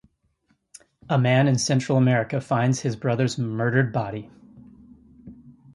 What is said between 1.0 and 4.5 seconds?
A man in Central America finds his brother's murdered body.